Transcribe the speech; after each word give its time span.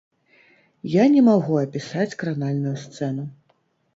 Я 0.93 1.03
не 1.15 1.21
магу 1.27 1.59
апісаць 1.65 2.17
кранальную 2.23 2.75
сцэну! 2.87 3.27